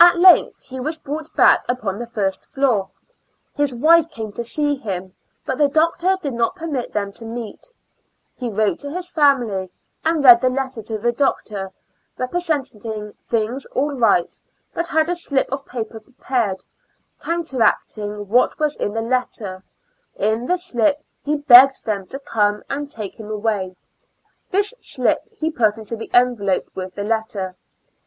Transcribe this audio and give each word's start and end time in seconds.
At 0.00 0.16
length 0.18 0.58
he 0.62 0.80
was 0.80 0.96
brought 0.96 1.36
back 1.36 1.66
upon 1.68 1.98
the 1.98 2.06
first 2.06 2.50
floor. 2.54 2.88
His 3.54 3.74
wife 3.74 4.08
came 4.10 4.32
to 4.32 4.42
see 4.42 4.74
him, 4.74 5.12
but 5.44 5.58
the 5.58 5.68
doctor 5.68 6.16
did 6.22 6.32
not 6.32 6.56
permit 6.56 6.94
them 6.94 7.12
to 7.12 7.26
meet. 7.26 7.68
He 8.34 8.48
wrote 8.48 8.78
to 8.78 8.90
his 8.90 9.10
family 9.10 9.70
and 10.02 10.24
read 10.24 10.40
the 10.40 10.48
letter 10.48 10.82
to 10.84 10.96
the 10.96 11.12
doctor, 11.12 11.72
representing 12.16 13.12
things 13.28 13.66
all 13.66 13.90
right, 13.92 14.34
but 14.72 14.88
had 14.88 15.10
a 15.10 15.14
slip 15.14 15.52
of 15.52 15.66
paper 15.66 16.00
prepared, 16.00 16.64
counteract 17.22 17.98
ing 17.98 18.28
what 18.30 18.58
was 18.58 18.76
in 18.76 18.94
the 18.94 19.02
letter; 19.02 19.62
in 20.16 20.46
this 20.46 20.64
slip 20.64 21.04
he 21.22 21.36
beg 21.36 21.68
o:ed 21.68 21.84
them 21.84 22.06
to 22.06 22.18
come 22.18 22.62
and 22.70 22.90
take 22.90 23.16
him 23.20 23.28
awav; 23.28 23.76
this 24.50 24.70
j[ 24.70 24.76
5 24.76 24.80
6 24.80 24.80
^^^^^ 24.80 24.80
Years 24.80 24.80
and 24.80 24.80
Four 24.80 24.80
Months 24.80 24.88
slip 25.28 25.38
he 25.38 25.50
put 25.50 25.76
into 25.76 25.96
the 25.96 26.10
envelope 26.14 26.70
with 26.74 26.94
the 26.94 27.04
letter. 27.04 27.56